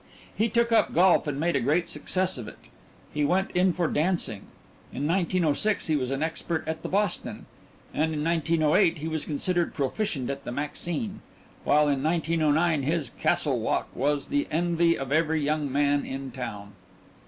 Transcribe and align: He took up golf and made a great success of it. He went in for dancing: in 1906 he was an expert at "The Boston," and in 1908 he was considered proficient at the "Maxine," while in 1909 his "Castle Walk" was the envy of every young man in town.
He 0.35 0.49
took 0.49 0.71
up 0.71 0.95
golf 0.95 1.27
and 1.27 1.39
made 1.39 1.55
a 1.55 1.59
great 1.59 1.87
success 1.87 2.39
of 2.39 2.47
it. 2.47 2.57
He 3.13 3.23
went 3.23 3.51
in 3.51 3.71
for 3.71 3.87
dancing: 3.87 4.47
in 4.91 5.05
1906 5.07 5.85
he 5.85 5.95
was 5.95 6.09
an 6.09 6.23
expert 6.23 6.63
at 6.67 6.81
"The 6.81 6.89
Boston," 6.89 7.45
and 7.93 8.11
in 8.11 8.23
1908 8.23 8.97
he 8.97 9.07
was 9.07 9.25
considered 9.25 9.75
proficient 9.75 10.31
at 10.31 10.43
the 10.43 10.51
"Maxine," 10.51 11.21
while 11.65 11.87
in 11.87 12.01
1909 12.01 12.81
his 12.81 13.11
"Castle 13.11 13.59
Walk" 13.59 13.89
was 13.95 14.29
the 14.29 14.47
envy 14.49 14.97
of 14.97 15.11
every 15.11 15.43
young 15.43 15.71
man 15.71 16.03
in 16.03 16.31
town. 16.31 16.73